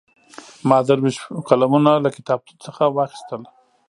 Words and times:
ما 0.67 0.77
درې 0.87 1.01
ویشت 1.03 1.21
قلمونه 1.47 1.91
له 2.03 2.09
کتابتون 2.17 2.57
څخه 2.65 2.83
واخیستل. 2.95 3.41